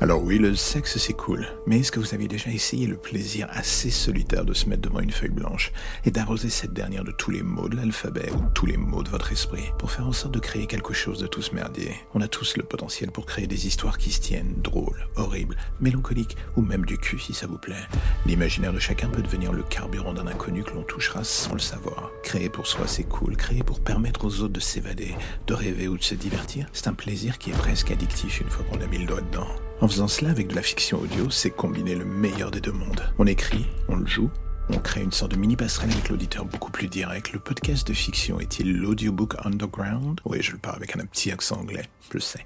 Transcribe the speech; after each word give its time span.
Alors 0.00 0.22
oui, 0.22 0.38
le 0.38 0.56
sexe 0.56 0.98
c'est 0.98 1.12
cool, 1.12 1.46
mais 1.66 1.78
est-ce 1.78 1.92
que 1.92 2.00
vous 2.00 2.14
avez 2.14 2.26
déjà 2.26 2.50
essayé 2.50 2.86
le 2.86 2.96
plaisir 2.96 3.46
assez 3.50 3.90
solitaire 3.90 4.44
de 4.44 4.52
se 4.52 4.68
mettre 4.68 4.82
devant 4.82 4.98
une 4.98 5.12
feuille 5.12 5.30
blanche 5.30 5.72
et 6.04 6.10
d'arroser 6.10 6.50
cette 6.50 6.72
dernière 6.72 7.04
de 7.04 7.12
tous 7.12 7.30
les 7.30 7.44
mots 7.44 7.68
de 7.68 7.76
l'alphabet 7.76 8.30
ou 8.32 8.42
tous 8.54 8.66
les 8.66 8.76
mots 8.76 9.04
de 9.04 9.08
votre 9.08 9.30
esprit 9.30 9.70
pour 9.78 9.92
faire 9.92 10.06
en 10.06 10.12
sorte 10.12 10.34
de 10.34 10.40
créer 10.40 10.66
quelque 10.66 10.92
chose 10.92 11.20
de 11.20 11.28
tout 11.28 11.42
ce 11.42 11.54
merdier? 11.54 11.94
On 12.12 12.20
a 12.20 12.28
tous 12.28 12.56
le 12.56 12.64
potentiel 12.64 13.12
pour 13.12 13.24
créer 13.24 13.46
des 13.46 13.68
histoires 13.68 13.96
qui 13.96 14.10
se 14.10 14.20
tiennent, 14.20 14.54
drôles, 14.58 15.06
horribles, 15.14 15.56
mélancoliques 15.80 16.36
ou 16.56 16.62
même 16.62 16.84
du 16.84 16.98
cul 16.98 17.20
si 17.20 17.32
ça 17.32 17.46
vous 17.46 17.58
plaît. 17.58 17.86
L'imaginaire 18.26 18.72
de 18.72 18.80
chacun 18.80 19.08
peut 19.08 19.22
devenir 19.22 19.52
le 19.52 19.62
carburant 19.62 20.12
d'un 20.12 20.26
inconnu 20.26 20.64
que 20.64 20.74
l'on 20.74 20.82
touchera 20.82 21.22
sans 21.22 21.54
le 21.54 21.60
savoir. 21.60 22.10
Créer 22.24 22.50
pour 22.50 22.66
soi 22.66 22.88
c'est 22.88 23.04
cool, 23.04 23.36
créer 23.36 23.62
pour 23.62 23.80
permettre 23.80 24.24
aux 24.24 24.40
autres 24.40 24.54
de 24.54 24.60
s'évader, 24.60 25.14
de 25.46 25.54
rêver 25.54 25.86
ou 25.86 25.96
de 25.96 26.02
se 26.02 26.16
divertir, 26.16 26.66
c'est 26.72 26.88
un 26.88 26.94
plaisir 26.94 27.38
qui 27.38 27.50
est 27.50 27.58
presque 27.58 27.92
addictif 27.92 28.40
une 28.40 28.50
fois 28.50 28.64
qu'on 28.64 28.82
a 28.82 28.86
mis 28.86 28.98
le 28.98 29.06
doigt 29.06 29.20
dedans. 29.20 29.46
En 29.80 29.88
faisant 29.88 30.08
cela 30.08 30.30
avec 30.30 30.48
de 30.48 30.54
la 30.54 30.62
fiction 30.62 31.00
audio, 31.00 31.30
c'est 31.30 31.50
combiner 31.50 31.94
le 31.94 32.04
meilleur 32.04 32.50
des 32.50 32.60
deux 32.60 32.72
mondes. 32.72 33.02
On 33.18 33.26
écrit, 33.26 33.66
on 33.88 33.96
le 33.96 34.06
joue, 34.06 34.30
on 34.70 34.78
crée 34.78 35.02
une 35.02 35.12
sorte 35.12 35.32
de 35.32 35.36
mini 35.36 35.56
passerelle 35.56 35.90
avec 35.90 36.08
l'auditeur 36.08 36.44
beaucoup 36.44 36.70
plus 36.70 36.88
direct. 36.88 37.32
Le 37.32 37.38
podcast 37.38 37.86
de 37.86 37.92
fiction 37.92 38.40
est-il 38.40 38.76
l'audiobook 38.76 39.34
underground? 39.44 40.20
Oui, 40.24 40.38
je 40.40 40.52
le 40.52 40.58
parle 40.58 40.76
avec 40.76 40.96
un 40.96 41.04
petit 41.06 41.30
accent 41.30 41.56
anglais, 41.56 41.88
je 42.12 42.18
sais. 42.18 42.44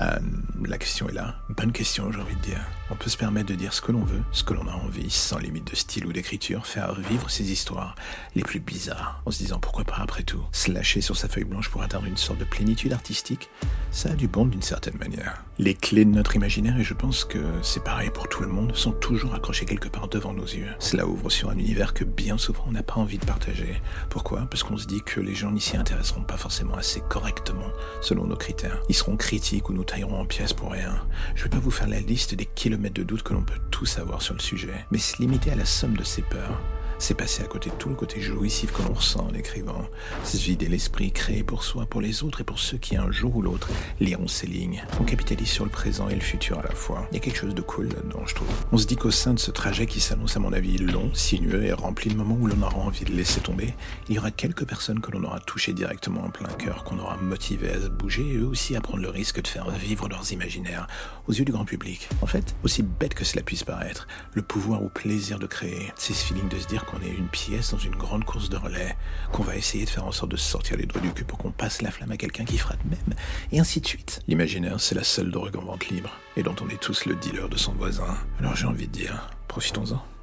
Euh, 0.00 0.18
la 0.64 0.78
question 0.78 1.08
est 1.08 1.12
là. 1.12 1.36
Bonne 1.50 1.72
question, 1.72 2.10
j'ai 2.10 2.20
envie 2.20 2.36
de 2.36 2.40
dire. 2.40 2.60
On 2.90 2.96
peut 2.96 3.10
se 3.10 3.16
permettre 3.16 3.48
de 3.48 3.54
dire 3.54 3.72
ce 3.72 3.80
que 3.80 3.92
l'on 3.92 4.02
veut, 4.02 4.22
ce 4.32 4.44
que 4.44 4.54
l'on 4.54 4.68
a 4.68 4.72
envie, 4.72 5.10
sans 5.10 5.38
limite 5.38 5.70
de 5.70 5.76
style 5.76 6.06
ou 6.06 6.12
d'écriture, 6.12 6.66
faire 6.66 6.94
vivre 6.94 7.30
ces 7.30 7.50
histoires 7.50 7.94
les 8.34 8.42
plus 8.42 8.60
bizarres, 8.60 9.22
en 9.24 9.30
se 9.30 9.38
disant 9.38 9.58
pourquoi 9.58 9.84
pas 9.84 9.96
après 9.98 10.22
tout. 10.22 10.42
Se 10.52 10.70
lâcher 10.70 11.00
sur 11.00 11.16
sa 11.16 11.28
feuille 11.28 11.44
blanche 11.44 11.70
pour 11.70 11.82
atteindre 11.82 12.06
une 12.06 12.16
sorte 12.16 12.38
de 12.38 12.44
plénitude 12.44 12.92
artistique, 12.92 13.48
ça 13.90 14.10
a 14.10 14.14
du 14.14 14.28
bon 14.28 14.46
d'une 14.46 14.62
certaine 14.62 14.98
manière. 14.98 15.44
Les 15.58 15.74
clés 15.74 16.04
de 16.04 16.10
notre 16.10 16.36
imaginaire, 16.36 16.78
et 16.78 16.84
je 16.84 16.94
pense 16.94 17.24
que 17.24 17.38
c'est 17.62 17.82
pareil 17.82 18.10
pour 18.10 18.28
tout 18.28 18.42
le 18.42 18.48
monde, 18.48 18.74
sont 18.76 18.92
toujours 18.92 19.34
accrochées 19.34 19.66
quelque 19.66 19.88
part 19.88 20.08
devant 20.08 20.32
nos 20.32 20.44
yeux. 20.44 20.68
Cela 20.78 21.06
ouvre 21.06 21.30
sur 21.34 21.50
un 21.50 21.58
univers 21.58 21.94
que 21.94 22.04
bien 22.04 22.38
souvent 22.38 22.64
on 22.66 22.72
n'a 22.72 22.82
pas 22.82 22.94
envie 22.94 23.18
de 23.18 23.24
partager. 23.24 23.80
Pourquoi? 24.08 24.46
Parce 24.50 24.62
qu'on 24.62 24.76
se 24.76 24.86
dit 24.86 25.02
que 25.02 25.20
les 25.20 25.34
gens 25.34 25.50
n'y 25.50 25.60
s'y 25.60 25.76
intéresseront 25.76 26.22
pas 26.22 26.36
forcément 26.36 26.74
assez 26.74 27.02
correctement 27.08 27.70
selon 28.00 28.26
nos 28.26 28.36
critères. 28.36 28.80
Ils 28.88 28.94
seront 28.94 29.16
critiques 29.16 29.68
ou 29.68 29.72
nous 29.72 29.84
tailleront 29.84 30.20
en 30.20 30.26
pièces 30.26 30.52
pour 30.52 30.70
rien. 30.70 30.94
Je 31.34 31.44
vais 31.44 31.50
pas 31.50 31.58
vous 31.58 31.70
faire 31.70 31.88
la 31.88 32.00
liste 32.00 32.34
des 32.34 32.46
kilomètres 32.46 32.94
de 32.94 33.02
doutes 33.02 33.22
que 33.22 33.34
l'on 33.34 33.42
peut 33.42 33.60
tous 33.70 33.86
savoir 33.86 34.22
sur 34.22 34.34
le 34.34 34.40
sujet, 34.40 34.86
mais 34.90 34.98
se 34.98 35.20
limiter 35.20 35.50
à 35.50 35.56
la 35.56 35.64
somme 35.64 35.96
de 35.96 36.04
ces 36.04 36.22
peurs 36.22 36.60
c'est 36.98 37.14
passer 37.14 37.42
à 37.42 37.46
côté 37.46 37.70
de 37.70 37.74
tout 37.76 37.88
le 37.88 37.94
côté 37.94 38.20
jouissif 38.20 38.72
que 38.72 38.82
l'on 38.82 38.94
ressent 38.94 39.26
en 39.30 39.34
écrivant. 39.34 39.86
Se 40.24 40.36
vider 40.36 40.68
l'esprit, 40.68 41.12
créé 41.12 41.42
pour 41.42 41.64
soi, 41.64 41.86
pour 41.86 42.00
les 42.00 42.22
autres 42.22 42.40
et 42.40 42.44
pour 42.44 42.58
ceux 42.58 42.78
qui 42.78 42.96
un 42.96 43.10
jour 43.10 43.36
ou 43.36 43.42
l'autre 43.42 43.68
liront 44.00 44.28
ces 44.28 44.46
lignes. 44.46 44.84
On 45.00 45.04
capitalise 45.04 45.48
sur 45.48 45.64
le 45.64 45.70
présent 45.70 46.08
et 46.08 46.14
le 46.14 46.20
futur 46.20 46.58
à 46.58 46.62
la 46.62 46.74
fois. 46.74 47.06
Il 47.10 47.14
y 47.14 47.18
a 47.18 47.20
quelque 47.20 47.38
chose 47.38 47.54
de 47.54 47.62
cool 47.62 47.88
là-dedans, 47.88 48.26
je 48.26 48.34
trouve. 48.34 48.48
On 48.72 48.78
se 48.78 48.86
dit 48.86 48.96
qu'au 48.96 49.10
sein 49.10 49.34
de 49.34 49.38
ce 49.38 49.50
trajet 49.50 49.86
qui 49.86 50.00
s'annonce 50.00 50.36
à 50.36 50.40
mon 50.40 50.52
avis 50.52 50.78
long, 50.78 51.10
sinueux 51.14 51.64
et 51.64 51.72
rempli 51.72 52.10
de 52.10 52.16
moments 52.16 52.36
où 52.38 52.46
l'on 52.46 52.62
aura 52.62 52.78
envie 52.78 53.04
de 53.04 53.12
laisser 53.12 53.40
tomber, 53.40 53.74
il 54.08 54.14
y 54.14 54.18
aura 54.18 54.30
quelques 54.30 54.66
personnes 54.66 55.00
que 55.00 55.10
l'on 55.10 55.24
aura 55.24 55.40
touchées 55.40 55.72
directement 55.72 56.24
en 56.24 56.30
plein 56.30 56.48
cœur, 56.48 56.84
qu'on 56.84 56.98
aura 56.98 57.16
motivées 57.16 57.70
à 57.70 57.80
se 57.80 57.88
bouger 57.88 58.26
et 58.26 58.36
eux 58.36 58.46
aussi 58.46 58.76
à 58.76 58.80
prendre 58.80 59.02
le 59.02 59.10
risque 59.10 59.42
de 59.42 59.48
faire 59.48 59.70
vivre 59.70 60.08
leurs 60.08 60.32
imaginaires 60.32 60.86
aux 61.26 61.32
yeux 61.32 61.44
du 61.44 61.52
grand 61.52 61.64
public. 61.64 62.08
En 62.22 62.26
fait, 62.26 62.54
aussi 62.62 62.82
bête 62.82 63.14
que 63.14 63.24
cela 63.24 63.42
puisse 63.42 63.64
paraître, 63.64 64.06
le 64.34 64.42
pouvoir 64.42 64.82
ou 64.82 64.88
plaisir 64.88 65.38
de 65.38 65.46
créer, 65.46 65.92
c'est 65.96 66.12
ce 66.12 66.24
feeling 66.24 66.48
de 66.48 66.58
se 66.58 66.66
dire 66.66 66.83
qu'on 66.84 67.00
est 67.00 67.10
une 67.10 67.28
pièce 67.28 67.72
dans 67.72 67.78
une 67.78 67.96
grande 67.96 68.24
course 68.24 68.48
de 68.48 68.56
relais, 68.56 68.96
qu'on 69.32 69.42
va 69.42 69.56
essayer 69.56 69.84
de 69.84 69.90
faire 69.90 70.06
en 70.06 70.12
sorte 70.12 70.30
de 70.30 70.36
sortir 70.36 70.76
les 70.76 70.86
doigts 70.86 71.00
du 71.00 71.12
cul 71.12 71.24
pour 71.24 71.38
qu'on 71.38 71.50
passe 71.50 71.82
la 71.82 71.90
flamme 71.90 72.12
à 72.12 72.16
quelqu'un 72.16 72.44
qui 72.44 72.58
frappe 72.58 72.84
même, 72.84 73.16
et 73.52 73.60
ainsi 73.60 73.80
de 73.80 73.86
suite. 73.86 74.20
L'imaginaire, 74.28 74.80
c'est 74.80 74.94
la 74.94 75.04
seule 75.04 75.30
drogue 75.30 75.56
en 75.56 75.64
vente 75.64 75.88
libre, 75.88 76.10
et 76.36 76.42
dont 76.42 76.56
on 76.62 76.68
est 76.68 76.80
tous 76.80 77.06
le 77.06 77.14
dealer 77.14 77.48
de 77.48 77.56
son 77.56 77.72
voisin. 77.72 78.16
Alors 78.38 78.56
j'ai 78.56 78.66
envie 78.66 78.86
de 78.86 78.92
dire, 78.92 79.28
profitons-en. 79.48 80.13